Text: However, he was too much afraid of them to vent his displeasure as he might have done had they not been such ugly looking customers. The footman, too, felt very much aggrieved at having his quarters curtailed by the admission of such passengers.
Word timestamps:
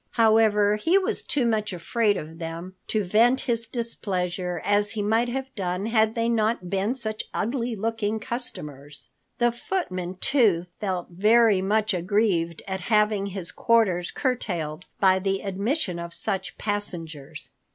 However, 0.13 0.77
he 0.77 0.97
was 0.97 1.23
too 1.23 1.45
much 1.45 1.71
afraid 1.71 2.17
of 2.17 2.39
them 2.39 2.73
to 2.87 3.03
vent 3.03 3.41
his 3.41 3.67
displeasure 3.67 4.59
as 4.65 4.93
he 4.97 5.03
might 5.03 5.29
have 5.29 5.53
done 5.53 5.85
had 5.85 6.15
they 6.15 6.27
not 6.27 6.71
been 6.71 6.95
such 6.95 7.25
ugly 7.35 7.75
looking 7.75 8.19
customers. 8.19 9.11
The 9.37 9.51
footman, 9.51 10.15
too, 10.15 10.65
felt 10.79 11.09
very 11.11 11.61
much 11.61 11.93
aggrieved 11.93 12.63
at 12.67 12.81
having 12.89 13.27
his 13.27 13.51
quarters 13.51 14.09
curtailed 14.09 14.85
by 14.99 15.19
the 15.19 15.41
admission 15.43 15.99
of 15.99 16.15
such 16.15 16.57
passengers. 16.57 17.51